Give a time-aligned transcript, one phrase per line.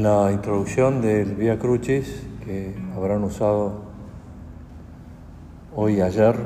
[0.00, 3.82] La introducción del Via Crucis que habrán usado
[5.76, 6.36] hoy y ayer,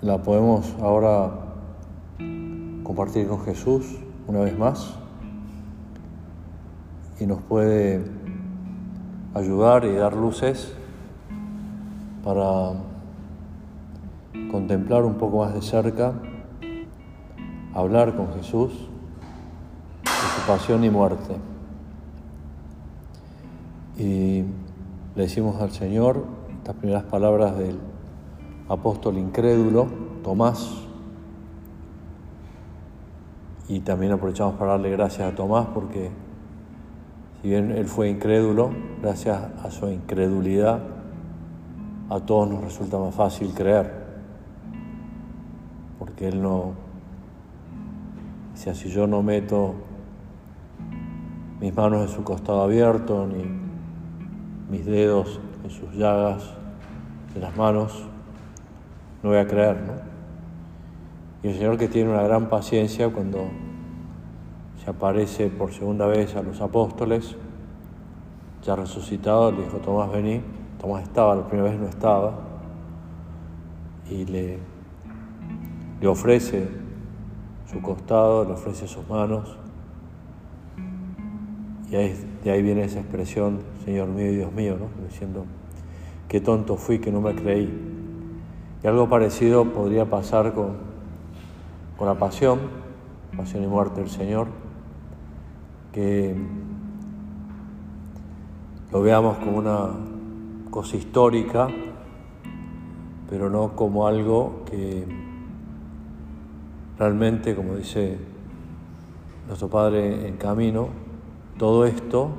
[0.00, 1.32] la podemos ahora
[2.84, 4.94] compartir con Jesús una vez más
[7.18, 8.04] y nos puede
[9.34, 10.72] ayudar y dar luces
[12.22, 12.74] para
[14.52, 16.12] contemplar un poco más de cerca,
[17.74, 18.89] hablar con Jesús
[20.46, 21.36] pasión y muerte.
[23.98, 24.44] Y
[25.14, 26.24] le decimos al Señor
[26.58, 27.78] estas primeras palabras del
[28.68, 29.88] apóstol incrédulo,
[30.22, 30.86] Tomás,
[33.68, 36.10] y también aprovechamos para darle gracias a Tomás porque
[37.40, 40.80] si bien él fue incrédulo, gracias a su incredulidad,
[42.10, 43.92] a todos nos resulta más fácil creer,
[45.98, 46.72] porque él no,
[48.54, 49.74] si yo no meto
[51.60, 53.44] mis manos en su costado abierto, ni
[54.70, 56.54] mis dedos en sus llagas
[57.34, 58.04] de las manos,
[59.22, 59.92] no voy a creer, ¿no?
[61.42, 63.48] Y el Señor que tiene una gran paciencia cuando
[64.82, 67.36] se aparece por segunda vez a los apóstoles,
[68.62, 70.42] ya resucitado, le dijo, Tomás, vení.
[70.80, 72.32] Tomás estaba, la primera vez no estaba,
[74.10, 74.58] y le,
[76.00, 76.68] le ofrece
[77.70, 79.59] su costado, le ofrece sus manos,
[81.90, 82.14] y
[82.44, 84.86] de ahí viene esa expresión, Señor mío y Dios mío, ¿no?
[85.08, 85.44] diciendo,
[86.28, 87.68] qué tonto fui que no me creí.
[88.82, 90.76] Y algo parecido podría pasar con,
[91.98, 92.60] con la pasión,
[93.36, 94.46] pasión y muerte del Señor
[95.92, 96.36] que
[98.92, 99.88] lo veamos como una
[100.70, 101.68] cosa histórica,
[103.28, 105.04] pero no como algo que
[106.98, 108.18] realmente, como dice
[109.46, 111.09] nuestro Padre en camino,
[111.60, 112.30] todo esto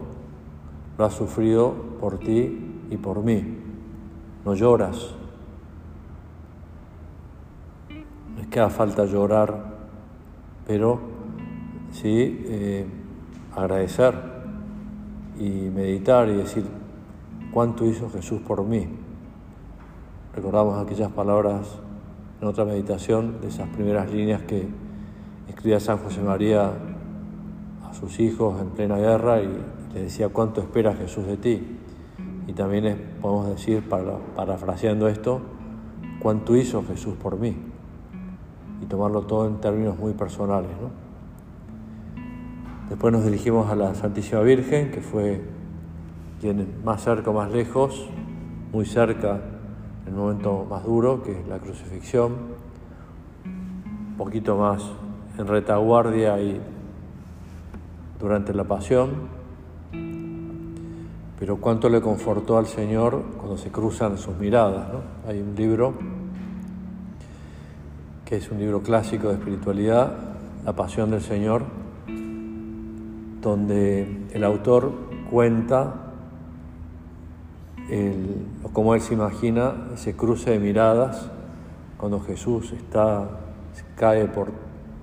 [0.97, 3.59] lo ha sufrido por ti y por mí.
[4.43, 5.13] No lloras.
[8.33, 9.75] No es que haga falta llorar,
[10.65, 10.99] pero
[11.91, 12.87] sí eh,
[13.55, 14.15] agradecer
[15.37, 16.65] y meditar y decir
[17.53, 18.87] cuánto hizo Jesús por mí.
[20.33, 21.77] Recordamos aquellas palabras
[22.41, 24.67] en otra meditación de esas primeras líneas que
[25.47, 26.71] escribía San José María
[28.01, 29.49] sus hijos en plena guerra y
[29.93, 31.77] le decía cuánto espera Jesús de ti.
[32.47, 35.41] Y también podemos decir, para, parafraseando esto,
[36.19, 37.55] cuánto hizo Jesús por mí.
[38.81, 40.71] Y tomarlo todo en términos muy personales.
[40.81, 40.89] ¿no?
[42.89, 45.41] Después nos dirigimos a la Santísima Virgen, que fue
[46.41, 48.09] quien más cerca o más lejos,
[48.73, 49.39] muy cerca,
[50.05, 52.33] en el momento más duro, que es la crucifixión,
[53.45, 54.83] un poquito más
[55.37, 56.59] en retaguardia y
[58.21, 59.09] durante la pasión,
[61.39, 64.87] pero cuánto le confortó al Señor cuando se cruzan sus miradas.
[65.27, 65.93] Hay un libro
[68.23, 70.13] que es un libro clásico de espiritualidad,
[70.63, 71.63] La Pasión del Señor,
[73.41, 74.91] donde el autor
[75.31, 75.95] cuenta
[77.89, 81.29] el, cómo él se imagina ese cruce de miradas
[81.97, 83.27] cuando Jesús está,
[83.95, 84.51] cae por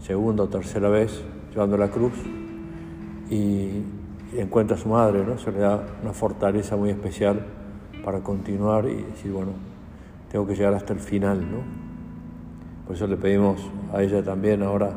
[0.00, 2.37] segunda o tercera vez llevando la cruz
[3.30, 3.82] y,
[4.36, 5.38] encuentra a su madre, ¿no?
[5.38, 7.46] Se le da una fortaleza muy especial
[8.04, 9.52] para continuar y decir, bueno,
[10.30, 11.58] tengo que llegar hasta el final, ¿no?
[12.86, 14.90] Por eso le pedimos a ella también ahora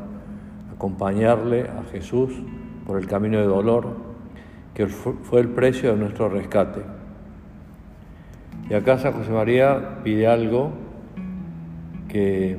[0.74, 2.34] acompañarle a Jesús
[2.86, 3.88] por el camino de dolor,
[4.74, 6.82] que fue el precio de nuestro rescate.
[8.70, 10.72] Y acá San José María pide algo
[12.08, 12.58] que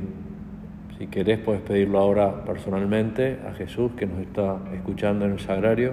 [0.99, 5.93] si querés puedes pedirlo ahora personalmente a Jesús que nos está escuchando en el sagrario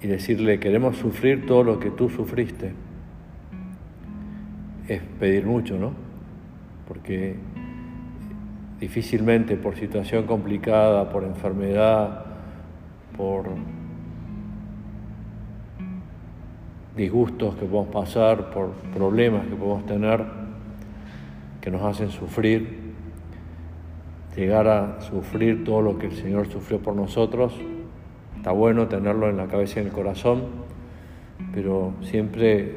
[0.00, 2.72] y decirle queremos sufrir todo lo que tú sufriste.
[4.88, 5.92] Es pedir mucho, ¿no?
[6.86, 7.36] Porque
[8.80, 12.26] difícilmente por situación complicada, por enfermedad,
[13.16, 13.46] por
[16.96, 20.44] disgustos que podemos pasar, por problemas que podemos tener
[21.60, 22.83] que nos hacen sufrir,
[24.36, 27.54] llegar a sufrir todo lo que el Señor sufrió por nosotros.
[28.36, 30.42] Está bueno tenerlo en la cabeza y en el corazón,
[31.52, 32.76] pero siempre,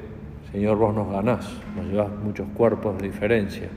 [0.51, 3.69] Señor, vos nos ganás, nos llevas muchos cuerpos de diferencia.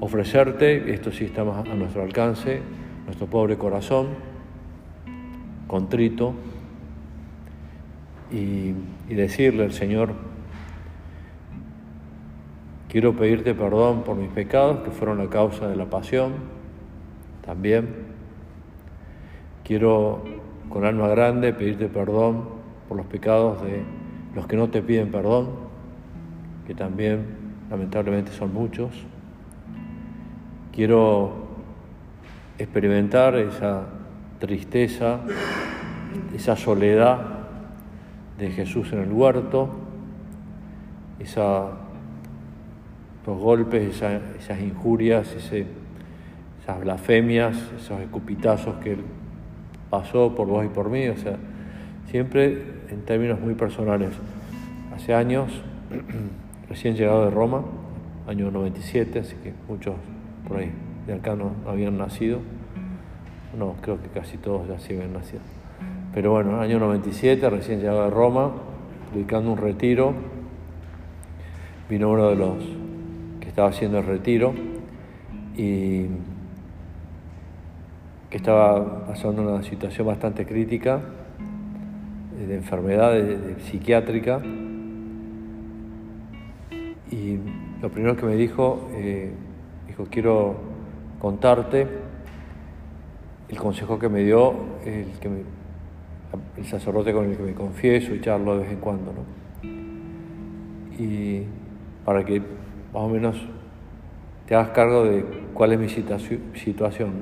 [0.00, 2.60] Ofrecerte, esto sí está más a nuestro alcance,
[3.06, 4.08] nuestro pobre corazón,
[5.66, 6.34] contrito
[8.30, 8.74] y,
[9.08, 10.14] decirle al Señor,
[12.94, 16.34] quiero pedirte perdón por mis pecados que fueron la causa de la pasión
[17.44, 17.88] también.
[19.64, 20.22] Quiero
[20.68, 22.44] con alma grande pedirte perdón
[22.86, 23.82] por los pecados de
[24.36, 25.48] los que no te piden perdón,
[26.68, 27.26] que también
[27.68, 28.92] lamentablemente son muchos.
[30.72, 31.48] Quiero
[32.58, 33.86] experimentar esa
[34.38, 35.18] tristeza,
[36.32, 37.18] esa soledad
[38.38, 39.68] de Jesús en el huerto,
[41.18, 41.83] esa,
[43.26, 48.96] los golpes, esas injurias, esas blasfemias, esos escupitazos que
[49.90, 51.36] pasó por vos y por mí, o sea,
[52.10, 54.10] siempre en términos muy personales.
[54.94, 55.50] Hace años,
[56.68, 57.62] recién llegado de Roma,
[58.26, 59.94] año 97, así que muchos
[60.46, 60.70] por ahí
[61.06, 62.40] de acá no habían nacido.
[63.58, 65.40] No, creo que casi todos ya sí habían nacido.
[66.12, 68.52] Pero bueno, año 97, recién llegado de Roma,
[69.12, 70.14] dedicando un retiro,
[71.88, 72.83] vino uno de los
[73.54, 74.52] estaba haciendo el retiro
[75.56, 76.06] y
[78.28, 81.00] que estaba pasando una situación bastante crítica
[82.36, 83.14] de enfermedad
[83.58, 84.40] psiquiátrica.
[87.12, 87.38] Y
[87.80, 89.30] lo primero que me dijo, eh,
[89.86, 90.56] dijo, quiero
[91.20, 91.86] contarte
[93.48, 94.52] el consejo que me dio
[94.84, 95.30] el, que
[96.56, 99.12] el sacerdote con el que me confieso y charlo de vez en cuando.
[100.98, 101.42] Y
[102.04, 102.63] para que
[102.94, 103.36] más o menos
[104.46, 107.12] te hagas cargo de cuál es mi situación.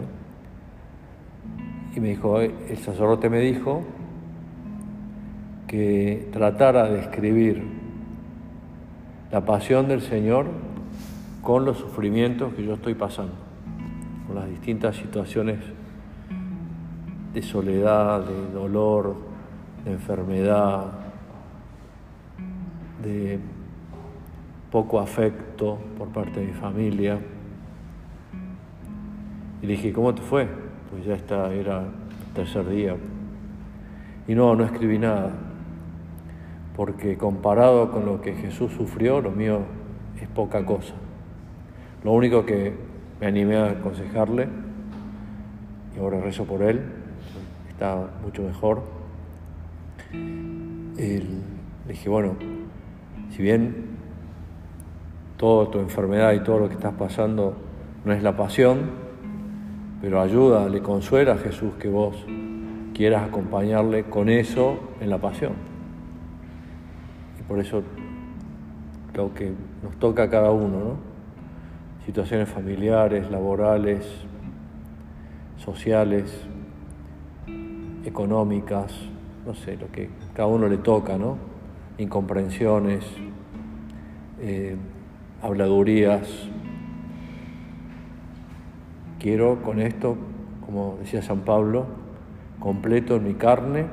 [1.96, 3.82] Y me dijo, el sacerdote me dijo
[5.66, 7.64] que tratara de escribir
[9.30, 10.46] la pasión del Señor
[11.40, 13.32] con los sufrimientos que yo estoy pasando,
[14.26, 15.58] con las distintas situaciones
[17.32, 19.16] de soledad, de dolor,
[19.86, 20.84] de enfermedad,
[23.02, 23.40] de
[24.72, 27.20] poco afecto por parte de mi familia.
[29.60, 30.48] Y dije, ¿cómo te fue?
[30.90, 32.96] Pues ya está, era el tercer día.
[34.26, 35.30] Y no, no escribí nada
[36.74, 39.60] porque comparado con lo que Jesús sufrió, lo mío
[40.20, 40.94] es poca cosa.
[42.02, 42.72] Lo único que
[43.20, 44.48] me animé a aconsejarle,
[45.94, 46.80] y ahora rezo por él,
[47.68, 48.82] está mucho mejor,
[50.14, 51.22] le
[51.86, 52.36] dije, bueno,
[53.30, 53.91] si bien
[55.42, 57.56] toda tu enfermedad y todo lo que estás pasando
[58.04, 58.78] no es la pasión,
[60.00, 62.14] pero ayuda, le consuela a Jesús que vos
[62.94, 65.54] quieras acompañarle con eso en la pasión.
[67.48, 67.82] Por eso
[69.12, 69.52] creo que
[69.82, 70.96] nos toca a cada uno, ¿no?
[72.06, 74.06] Situaciones familiares, laborales,
[75.56, 76.32] sociales,
[78.04, 78.94] económicas,
[79.44, 81.36] no sé, lo que cada uno le toca, ¿no?
[81.98, 83.04] Incomprensiones,
[84.40, 84.76] eh,
[85.42, 86.48] habladurías.
[89.18, 90.16] Quiero con esto,
[90.64, 91.86] como decía San Pablo,
[92.60, 93.86] completo en mi carne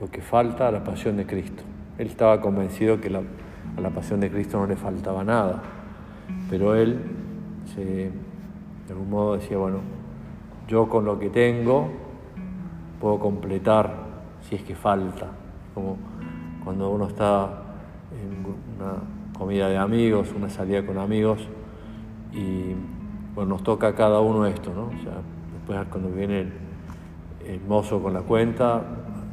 [0.00, 1.62] lo que falta a la pasión de Cristo.
[1.98, 5.62] Él estaba convencido que a la pasión de Cristo no le faltaba nada,
[6.50, 7.00] pero él
[7.76, 8.12] de
[8.90, 9.78] algún modo decía, bueno,
[10.68, 11.90] yo con lo que tengo
[13.00, 13.94] puedo completar
[14.42, 15.28] si es que falta,
[15.74, 15.96] como
[16.64, 17.62] cuando uno está
[18.12, 18.44] en
[18.76, 21.40] una comida de amigos, una salida con amigos,
[22.32, 22.74] y
[23.34, 24.86] bueno, nos toca a cada uno esto, ¿no?
[24.86, 25.20] O sea,
[25.52, 26.48] después cuando viene
[27.46, 28.82] el, mozo con la cuenta,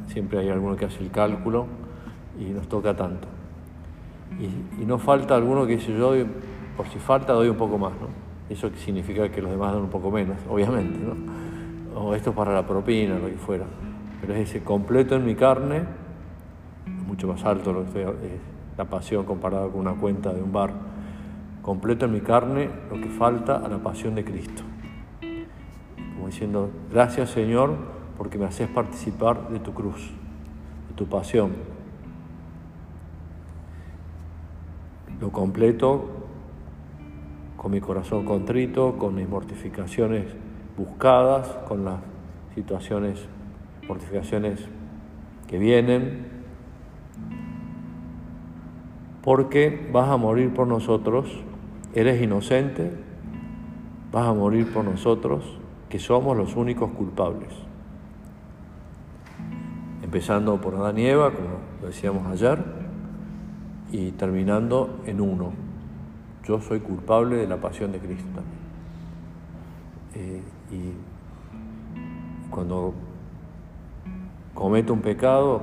[0.08, 1.66] siempre hay alguno que hace el cálculo,
[2.38, 3.28] y nos toca tanto.
[4.38, 6.12] Y, no falta alguno que dice yo,
[6.76, 8.08] por si falta, doy un poco más, ¿no?
[8.50, 12.00] Eso significa que los demás dan un poco menos, obviamente, ¿no?
[12.00, 13.64] O esto es para la propina, lo que fuera.
[14.20, 15.84] Pero es ese completo en mi carne,
[17.06, 20.72] mucho más alto lo que es la pasión comparada con una cuenta de un bar.
[21.62, 24.62] Completo en mi carne lo que falta a la pasión de Cristo.
[26.14, 27.76] Como diciendo, gracias Señor
[28.18, 30.10] porque me haces participar de tu cruz,
[30.88, 31.52] de tu pasión,
[35.20, 36.08] lo completo
[37.56, 40.26] con mi corazón contrito, con mis mortificaciones
[40.76, 42.00] buscadas, con las
[42.56, 43.20] situaciones,
[43.86, 44.60] mortificaciones
[45.46, 46.26] que vienen,
[49.22, 51.26] porque vas a morir por nosotros,
[51.94, 52.90] eres inocente,
[54.10, 57.50] vas a morir por nosotros, que somos los únicos culpables.
[60.02, 61.48] Empezando por Adán y Eva, como
[61.80, 62.58] lo decíamos ayer,
[63.92, 65.52] y terminando en uno.
[66.44, 68.62] Yo soy culpable de la pasión de Cristo también.
[70.14, 72.92] Eh, y cuando
[74.54, 75.62] cometo un pecado,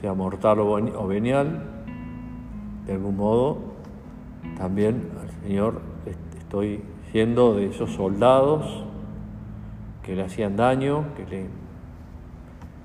[0.00, 1.79] sea mortal o venial,
[2.90, 3.58] de algún modo,
[4.58, 5.80] también al Señor
[6.40, 6.82] estoy
[7.12, 8.84] siendo de esos soldados
[10.02, 11.46] que le hacían daño, que le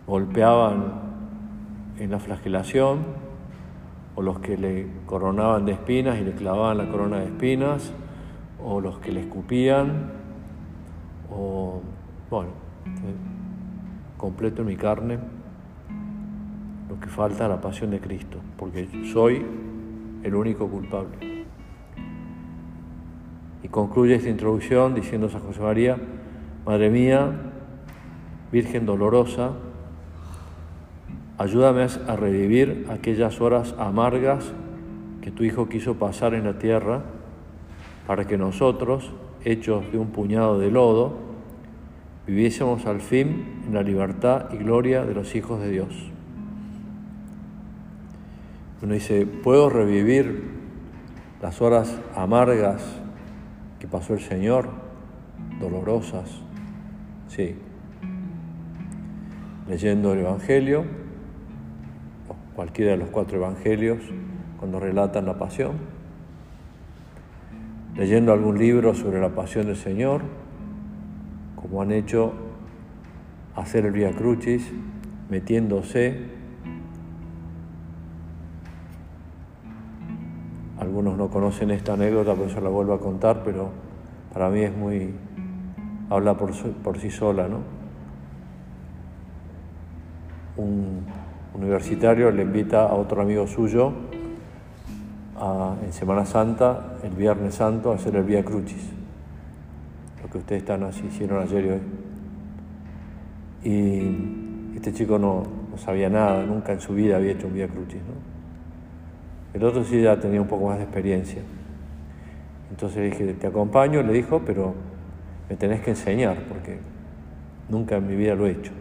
[0.05, 0.93] golpeaban
[1.97, 2.99] en la flagelación,
[4.13, 7.91] o los que le coronaban de espinas y le clavaban la corona de espinas,
[8.63, 10.11] o los que le escupían,
[11.31, 11.81] o
[12.29, 12.51] bueno,
[14.17, 15.17] completo en mi carne
[16.89, 19.64] lo que falta la pasión de Cristo, porque soy
[20.25, 21.45] el único culpable.
[23.61, 25.97] Y concluye esta introducción diciendo a José María,
[26.65, 27.31] Madre mía,
[28.51, 29.51] Virgen dolorosa,
[31.37, 34.51] ayúdame a revivir aquellas horas amargas
[35.21, 37.03] que tu Hijo quiso pasar en la tierra
[38.07, 39.11] para que nosotros,
[39.43, 41.17] hechos de un puñado de lodo,
[42.25, 46.14] viviésemos al fin en la libertad y gloria de los hijos de Dios.
[48.81, 50.43] Uno dice, ¿puedo revivir
[51.41, 52.83] las horas amargas
[53.79, 54.69] que pasó el Señor?
[55.59, 56.29] Dolorosas.
[57.29, 57.55] Sí.
[59.67, 60.85] Leyendo el Evangelio,
[62.55, 63.99] cualquiera de los cuatro Evangelios,
[64.59, 65.73] cuando relatan la pasión.
[67.95, 70.21] Leyendo algún libro sobre la pasión del Señor,
[71.55, 72.33] como han hecho
[73.55, 74.69] hacer el Via Crucis,
[75.29, 76.35] metiéndose
[80.85, 83.69] Algunos no conocen esta anécdota, por eso la vuelvo a contar, pero
[84.31, 85.15] para mí es muy.
[86.11, 87.57] habla por, sí sola, ¿no?
[90.57, 91.03] Un
[91.55, 93.93] universitario le invita a otro amigo suyo
[95.83, 98.91] en Semana Santa, el Viernes Santo, a hacer el Vía Crucis,
[100.21, 101.81] lo que ustedes están así, hicieron ayer y hoy.
[103.63, 107.67] Y este chico no, no sabía nada, nunca en su vida había hecho un Vía
[107.67, 108.34] Crucis, ¿no?
[109.55, 111.41] El otro sí ya tenía un poco más de experiencia.
[112.69, 114.73] Entonces le dije, te acompaño, le dijo, pero
[115.49, 116.77] me tenés que enseñar, porque
[117.69, 118.73] nunca en mi vida lo he hecho.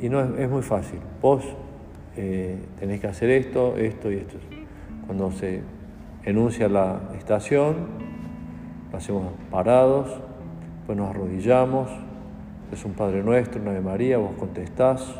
[0.00, 1.00] Y no es, muy fácil.
[1.20, 1.42] Vos
[2.16, 4.36] eh, tenés que hacer esto, esto y esto.
[5.06, 5.62] Cuando se
[6.24, 7.74] enuncia la estación,
[8.92, 10.16] lo hacemos parados,
[10.86, 11.90] pues nos arrodillamos,
[12.70, 15.12] es un Padre Nuestro, una Ave María, vos contestás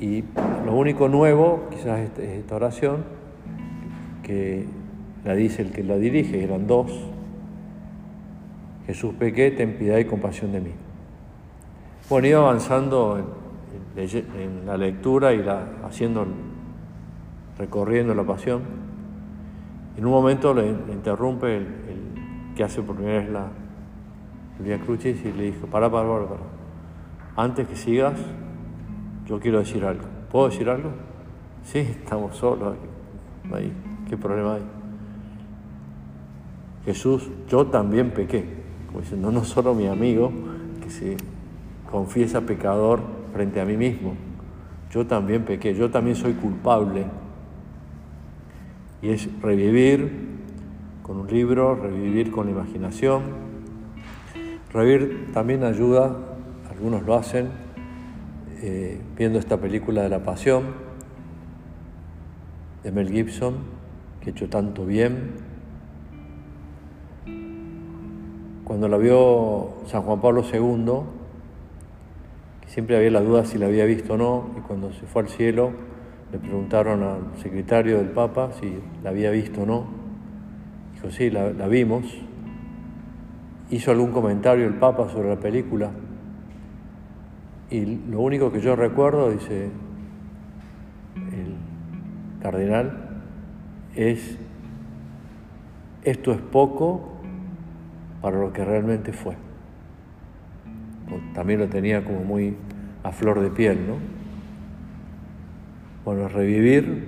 [0.00, 0.24] y
[0.64, 3.04] lo único nuevo, quizás es esta oración,
[4.22, 4.66] que
[5.24, 6.92] la dice el que la dirige, eran dos.
[8.86, 10.72] Jesús pequé, ten piedad y compasión de mí.
[12.08, 13.18] Bueno, iba avanzando
[13.96, 15.44] en, la lectura y
[15.84, 16.26] haciendo,
[17.58, 18.62] recorriendo la pasión.
[19.96, 21.66] En un momento le, interrumpe el,
[22.54, 23.48] que hace por primera vez la,
[24.58, 26.40] el Via Crucis y le dijo, para, para, para, para.
[27.36, 28.20] Antes que sigas,
[29.26, 30.04] yo quiero decir algo.
[30.30, 30.90] ¿Puedo decir algo?
[31.64, 32.76] Sí, estamos solos
[33.52, 33.72] aquí.
[34.08, 34.62] ¿Qué problema hay?
[36.84, 38.44] Jesús, yo también pequé.
[38.86, 40.30] Como diciendo, no solo mi amigo
[40.82, 41.16] que se
[41.90, 43.00] confiesa pecador
[43.32, 44.14] frente a mí mismo.
[44.92, 47.06] Yo también pequé, yo también soy culpable.
[49.02, 50.26] Y es revivir
[51.02, 53.22] con un libro, revivir con la imaginación.
[54.72, 56.16] Revivir también ayuda,
[56.70, 57.65] algunos lo hacen,
[58.62, 60.64] eh, viendo esta película de la pasión
[62.82, 63.56] de Mel Gibson,
[64.20, 65.32] que hecho tanto bien.
[68.64, 71.02] Cuando la vio San Juan Pablo II,
[72.62, 75.22] que siempre había la duda si la había visto o no, y cuando se fue
[75.22, 75.72] al cielo
[76.32, 79.86] le preguntaron al secretario del Papa si la había visto o no.
[80.94, 82.04] Dijo, sí, la vimos.
[83.70, 85.90] Hizo algún comentario el Papa sobre la película
[87.70, 89.70] y lo único que yo recuerdo, dice
[91.16, 91.56] el
[92.40, 93.22] cardenal,
[93.94, 94.38] es,
[96.04, 97.12] esto es poco
[98.22, 99.34] para lo que realmente fue.
[101.34, 102.56] También lo tenía como muy
[103.02, 103.94] a flor de piel, ¿no?
[106.04, 107.04] Bueno, revivir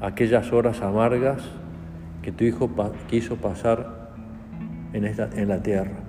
[0.00, 1.42] aquellas horas amargas
[2.22, 2.70] que tu hijo
[3.08, 4.12] quiso pasar
[4.94, 6.03] en, esta, en la tierra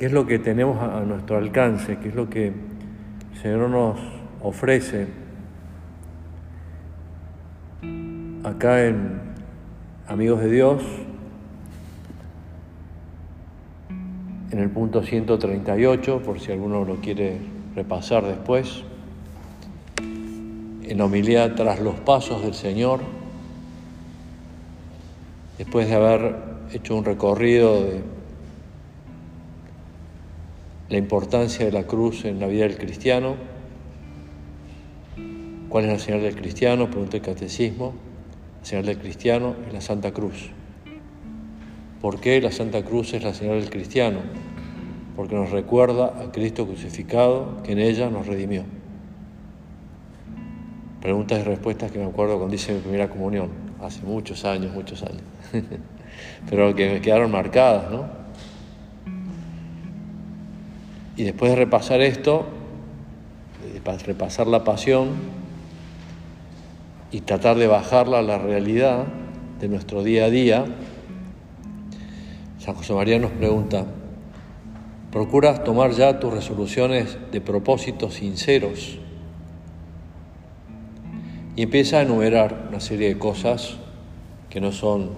[0.00, 4.00] qué es lo que tenemos a nuestro alcance, qué es lo que el Señor nos
[4.42, 5.06] ofrece.
[8.42, 9.20] Acá en
[10.08, 10.82] Amigos de Dios,
[14.50, 17.36] en el punto 138, por si alguno lo quiere
[17.76, 18.82] repasar después,
[20.00, 23.00] en la tras los pasos del Señor,
[25.58, 26.36] después de haber
[26.72, 28.19] hecho un recorrido de
[30.90, 33.36] la importancia de la cruz en la vida del cristiano.
[35.70, 36.90] ¿Cuál es la señal del cristiano?
[36.90, 37.94] Pregunta el catecismo.
[38.60, 40.50] La señal del cristiano es la Santa Cruz.
[42.02, 44.18] ¿Por qué la Santa Cruz es la señal del cristiano?
[45.20, 48.64] porque nos recuerda a Cristo crucificado que en ella nos redimió.
[51.02, 53.50] Preguntas y respuestas que me acuerdo cuando hice mi primera comunión,
[53.82, 55.20] hace muchos años, muchos años,
[56.48, 58.19] pero que me quedaron marcadas, ¿no?
[61.20, 62.46] Y después de repasar esto,
[63.62, 65.10] de repasar la pasión
[67.12, 69.04] y tratar de bajarla a la realidad
[69.60, 70.64] de nuestro día a día,
[72.58, 73.84] San José María nos pregunta,
[75.12, 78.98] ¿procuras tomar ya tus resoluciones de propósitos sinceros?
[81.54, 83.76] Y empieza a enumerar una serie de cosas
[84.48, 85.10] que no son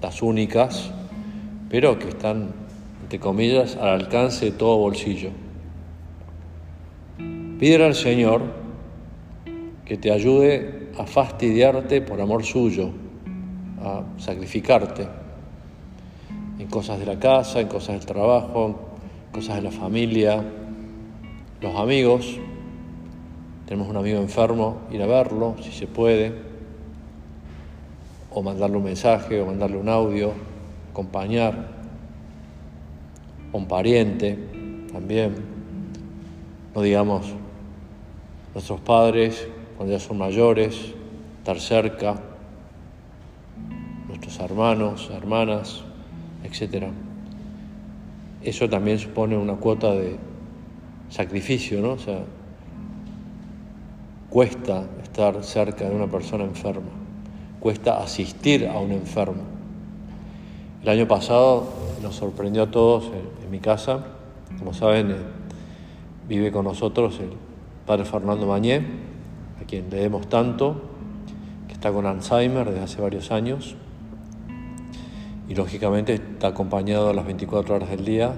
[0.00, 0.92] las únicas,
[1.68, 2.52] pero que están,
[3.10, 5.30] entre comillas, al alcance de todo bolsillo.
[7.58, 8.40] Pídele al Señor
[9.84, 12.90] que te ayude a fastidiarte por amor suyo,
[13.82, 15.08] a sacrificarte
[16.60, 18.92] en cosas de la casa, en cosas del trabajo,
[19.26, 20.44] en cosas de la familia,
[21.60, 22.38] los amigos.
[23.66, 26.32] Tenemos un amigo enfermo, ir a verlo si se puede,
[28.30, 30.30] o mandarle un mensaje, o mandarle un audio,
[30.92, 31.79] acompañar,
[33.52, 34.38] un pariente
[34.92, 35.34] también.
[36.74, 37.34] No digamos
[38.54, 40.92] nuestros padres cuando ya son mayores,
[41.38, 42.20] estar cerca,
[44.08, 45.82] nuestros hermanos, hermanas,
[46.44, 46.88] etc.
[48.42, 50.16] Eso también supone una cuota de
[51.08, 51.92] sacrificio, ¿no?
[51.92, 52.20] O sea,
[54.28, 56.90] cuesta estar cerca de una persona enferma,
[57.58, 59.42] cuesta asistir a un enfermo.
[60.82, 63.10] El año pasado nos sorprendió a todos
[63.44, 64.04] en, mi casa,
[64.58, 65.16] como saben, eh,
[66.28, 67.30] vive con nosotros el
[67.86, 68.86] padre Fernando Mañé,
[69.60, 70.80] a quien le debemos tanto,
[71.66, 73.76] que está con Alzheimer desde hace varios años
[75.50, 78.32] y lógicamente está acompañado a las 24 horas del día.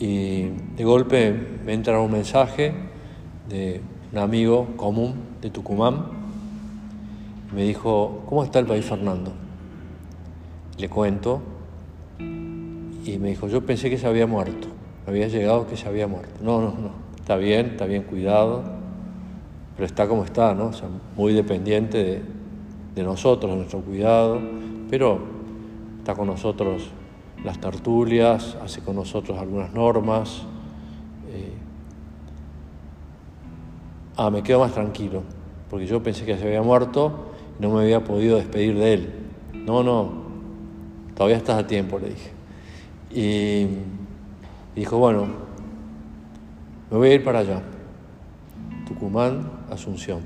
[0.00, 2.72] Y de golpe me entra un mensaje
[3.50, 6.06] de un amigo común de Tucumán.
[7.54, 9.34] me dijo, ¿cómo está el país Fernando?
[10.78, 11.53] Le cuento.
[13.04, 14.68] Y me dijo, yo pensé que se había muerto.
[15.04, 16.32] Me había llegado que se había muerto.
[16.42, 16.90] No, no, no.
[17.20, 18.62] Está bien, está bien cuidado.
[19.76, 20.66] Pero está como está, ¿no?
[20.66, 22.22] O sea, muy dependiente
[22.94, 24.40] de, nosotros, de nuestro cuidado.
[24.88, 25.18] Pero
[25.98, 26.90] está con nosotros
[27.44, 30.42] las tertulias, hace con nosotros algunas normas.
[31.30, 31.52] Eh,
[34.16, 35.22] ah, me quedo más tranquilo,
[35.68, 39.14] porque yo pensé que se había muerto y no me había podido despedir de él.
[39.52, 40.10] No, no,
[41.14, 42.33] todavía estás a tiempo, le dije.
[43.14, 43.68] Y,
[44.74, 45.26] dijo, bueno,
[46.90, 47.62] me voy a ir para allá,
[48.88, 50.20] Tucumán, Asunción.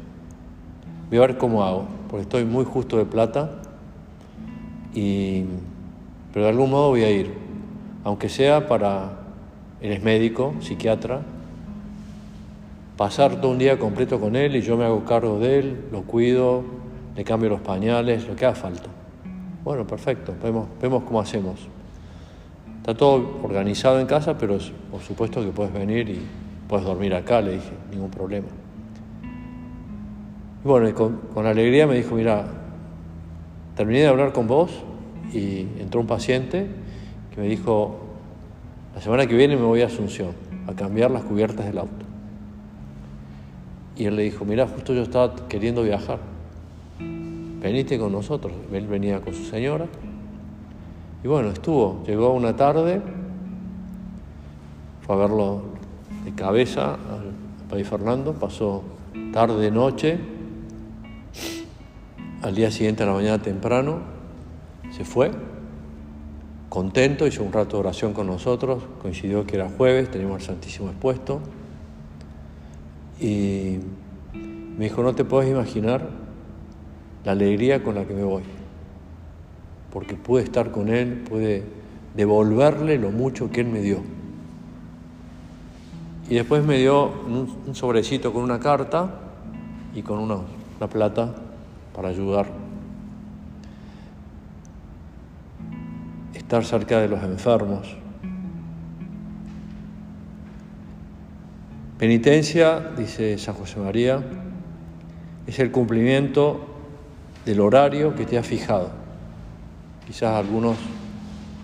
[1.10, 3.60] Voy a ver cómo hago, porque estoy muy justo de plata
[4.94, 5.44] y,
[6.32, 7.32] pero de algún modo voy a ir,
[8.04, 9.18] aunque sea para,
[9.80, 11.20] él médico, psiquiatra,
[12.96, 16.02] pasar todo un día completo con él y yo me hago cargo de él, lo
[16.02, 16.64] cuido,
[17.14, 18.88] le cambio los pañales, lo que haga falta.
[19.62, 21.68] Bueno, perfecto, vemos, vemos cómo hacemos.
[22.88, 24.56] Está todo organizado en casa, pero
[24.90, 26.22] por supuesto que puedes venir y
[26.66, 28.46] puedes dormir acá, le dije, ningún problema.
[30.64, 32.46] Y bueno, con, con alegría me dijo, mira,
[33.76, 34.70] terminé de hablar con vos
[35.34, 36.66] y entró un paciente
[37.34, 37.98] que me dijo,
[38.94, 40.30] la semana que viene me voy a Asunción
[40.66, 42.06] a cambiar las cubiertas del auto.
[43.96, 46.20] Y él le dijo, mira, justo yo estaba queriendo viajar,
[46.98, 48.54] veniste con nosotros.
[48.72, 49.84] Él venía con su señora.
[51.22, 53.02] Y bueno, estuvo, llegó una tarde,
[55.02, 55.62] fue a verlo
[56.24, 57.32] de cabeza al
[57.68, 58.84] país Fernando, pasó
[59.32, 60.18] tarde, noche,
[62.42, 63.98] al día siguiente a la mañana temprano,
[64.92, 65.32] se fue,
[66.68, 70.88] contento, hizo un rato de oración con nosotros, coincidió que era jueves, teníamos el Santísimo
[70.90, 71.40] expuesto,
[73.20, 73.78] y
[74.76, 76.08] me dijo, no te puedes imaginar
[77.24, 78.44] la alegría con la que me voy,
[79.92, 81.62] porque pude estar con Él, pude
[82.14, 84.00] devolverle lo mucho que Él me dio.
[86.28, 89.20] Y después me dio un, sobrecito con una carta
[89.94, 90.36] y con una,
[90.78, 91.34] una plata
[91.94, 92.46] para ayudar
[96.48, 97.94] estar cerca de los enfermos.
[101.98, 104.24] Penitencia, dice San José María,
[105.46, 106.60] es el cumplimiento
[107.44, 108.97] del horario que te has fijado.
[110.08, 110.78] Quizás algunos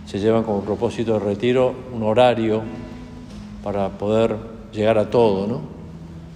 [0.05, 2.63] se llevan como propósito de retiro un horario
[3.63, 4.37] para poder
[4.71, 5.63] llegar a todo, ¿no?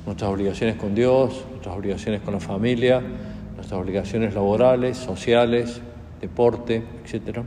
[0.07, 3.03] Nuestras obligaciones con Dios, nuestras obligaciones con la familia,
[3.57, 5.83] nuestras obligaciones laborales, sociales,
[6.18, 7.44] deporte, etcétera.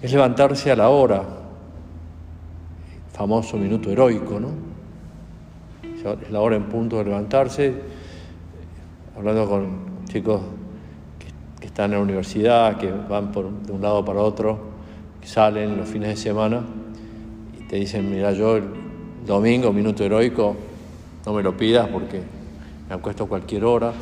[0.00, 1.24] es levantarse a la hora,
[3.12, 4.50] famoso minuto heroico, ¿no?
[6.22, 7.74] Es la hora en punto de levantarse,
[9.16, 10.40] hablando con chicos
[11.78, 14.58] están en la universidad, que van de un lado para otro,
[15.22, 16.64] salen los fines de semana
[17.56, 18.64] y te dicen, mira, yo el
[19.24, 20.56] domingo, minuto heroico,
[21.24, 22.20] no me lo pidas porque
[22.88, 23.92] me acuesto cualquier hora.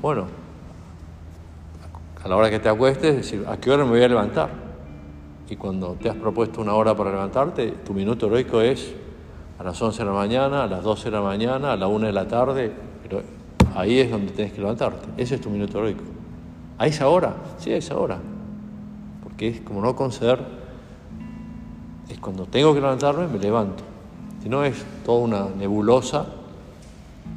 [0.00, 0.28] Bueno,
[2.24, 4.48] a la hora que te acuestes, decir, ¿a qué hora me voy a levantar?
[5.50, 8.94] y cuando te has propuesto una hora para levantarte, tu minuto heroico es
[9.58, 12.06] a las 11 de la mañana, a las 12 de la mañana, a la 1
[12.06, 12.72] de la tarde,
[13.02, 13.20] pero
[13.74, 15.06] ahí es donde tienes que levantarte.
[15.18, 16.17] Ese es tu minuto heroico.
[16.78, 17.34] ¿A esa hora?
[17.58, 18.18] Sí, a esa hora.
[19.22, 20.40] Porque es como no conceder,
[22.08, 23.84] es cuando tengo que levantarme, me levanto.
[24.42, 26.26] Si no es toda una nebulosa,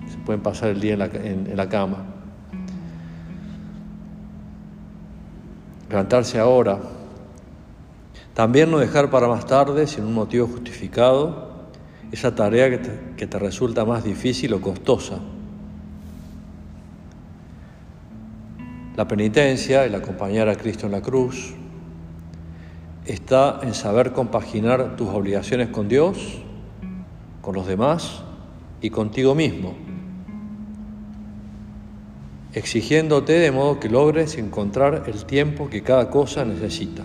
[0.09, 1.97] se pueden pasar el día en la, en la cama.
[5.89, 6.79] Levantarse ahora,
[8.33, 11.51] también no dejar para más tarde, sin un motivo justificado,
[12.11, 15.19] esa tarea que te, resulta más difícil o costosa.
[19.01, 21.55] La penitencia, el acompañar a Cristo en la cruz,
[23.03, 26.19] está en saber compaginar tus obligaciones con Dios,
[27.41, 28.21] con los demás
[28.79, 29.73] y contigo mismo,
[32.53, 37.01] exigiéndote de modo que logres encontrar el tiempo que cada cosa necesita.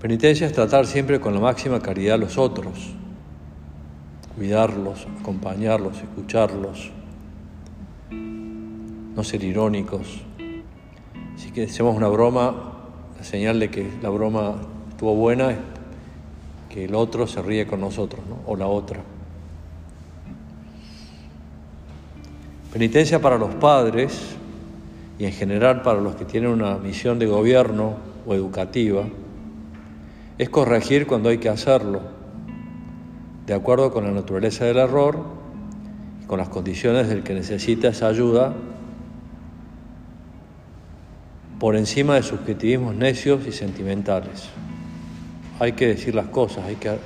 [0.00, 2.94] Penitencia es tratar siempre con la máxima caridad a los otros,
[4.36, 6.92] cuidarlos, acompañarlos, escucharlos,
[9.14, 10.22] no ser irónicos.
[11.36, 12.72] Si que hacemos una broma,
[13.18, 14.54] la señal de que la broma
[14.90, 15.58] estuvo buena es
[16.68, 19.00] que el otro se ríe con nosotros, o la otra.
[22.72, 24.36] Penitencia para los padres
[25.18, 27.96] y en general para los que tienen una misión de gobierno
[28.26, 29.04] o educativa
[30.38, 32.00] es corregir cuando hay que hacerlo,
[33.46, 35.18] de acuerdo con la naturaleza del error
[36.22, 38.54] y con las condiciones del que necesita esa ayuda,
[41.62, 44.48] por encima de subjetivismos necios y sentimentales.
[45.60, 46.98] Hay que decir las cosas, hay que,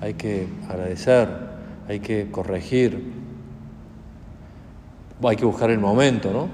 [0.00, 1.28] hay que agradecer,
[1.88, 3.12] hay que corregir,
[5.24, 6.46] hay que buscar el momento, ¿no?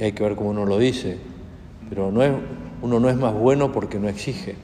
[0.00, 1.16] Y hay que ver cómo uno lo dice,
[1.88, 4.56] pero uno no es más bueno porque no exige.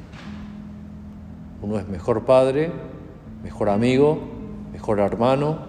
[1.62, 2.72] Uno es mejor padre,
[3.44, 4.18] mejor amigo,
[4.72, 5.60] mejor hermano,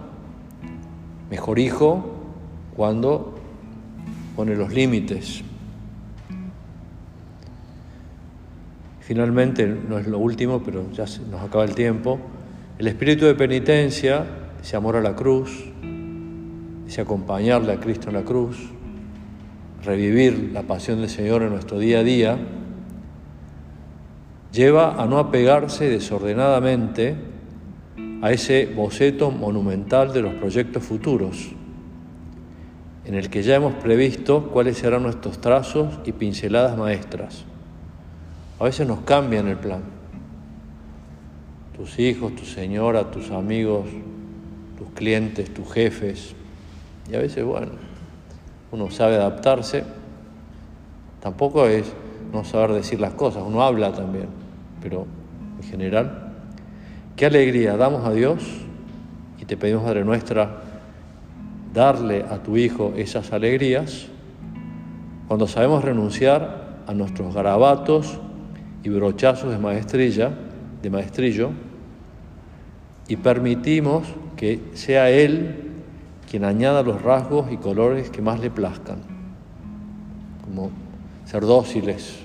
[1.30, 2.04] mejor hijo
[2.74, 3.36] cuando
[4.34, 5.44] pone los límites.
[9.02, 12.20] Finalmente, no es lo último, pero ya nos acaba el tiempo,
[12.78, 14.24] el espíritu de penitencia,
[14.62, 15.64] ese amor a la cruz,
[16.86, 18.70] ese acompañarle a Cristo en la cruz,
[19.84, 22.38] revivir la pasión del Señor en nuestro día a día,
[24.52, 27.16] lleva a no apegarse desordenadamente
[28.22, 31.50] a ese boceto monumental de los proyectos futuros,
[33.04, 37.46] en el que ya hemos previsto cuáles serán nuestros trazos y pinceladas maestras.
[38.62, 39.82] A veces nos cambian el plan.
[41.76, 43.86] Tus hijos, tu señora, tus amigos,
[44.78, 46.36] tus clientes, tus jefes.
[47.10, 47.72] Y a veces, bueno,
[48.70, 49.82] uno sabe adaptarse.
[51.20, 51.92] Tampoco es
[52.32, 54.28] no saber decir las cosas, uno habla también
[54.80, 55.06] pero
[55.60, 56.32] en general,
[57.16, 58.42] qué alegría damos a Dios
[59.40, 60.62] y te pedimos, Madre nuestra,
[61.74, 64.06] darle a tu Hijo esas alegrías
[65.28, 68.18] cuando sabemos renunciar a nuestros garabatos
[68.82, 70.30] y brochazos de maestrilla,
[70.82, 71.50] de maestrillo,
[73.08, 74.04] y permitimos
[74.36, 75.70] que sea Él
[76.30, 78.98] quien añada los rasgos y colores que más le plazcan,
[80.44, 80.70] como
[81.26, 82.22] ser dóciles,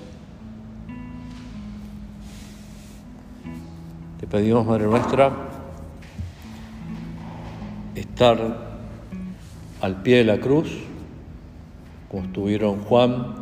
[4.18, 5.30] Te pedimos, Madre nuestra,
[7.94, 8.36] estar
[9.80, 10.68] al pie de la cruz,
[12.10, 13.36] como estuvieron Juan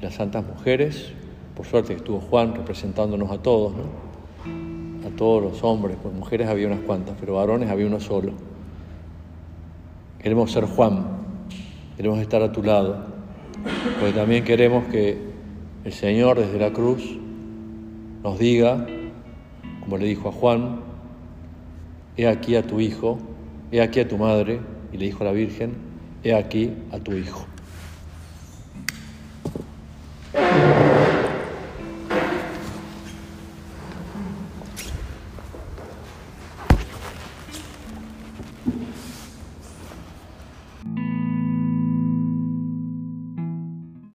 [0.00, 1.14] las santas mujeres.
[1.58, 5.08] Por suerte que estuvo Juan representándonos a todos, ¿no?
[5.08, 8.32] A todos los hombres, pues mujeres había unas cuantas, pero varones había uno solo.
[10.20, 11.04] Queremos ser Juan,
[11.96, 13.04] queremos estar a tu lado,
[13.98, 15.18] porque también queremos que
[15.84, 17.18] el Señor desde la cruz
[18.22, 18.86] nos diga
[19.80, 20.80] como le dijo a Juan,
[22.16, 23.18] he aquí a tu hijo,
[23.72, 24.60] he aquí a tu madre,
[24.92, 25.72] y le dijo a la Virgen,
[26.22, 27.46] he aquí a tu hijo.